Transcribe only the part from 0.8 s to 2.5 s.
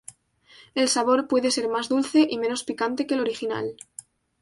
sabor puede ser más dulce y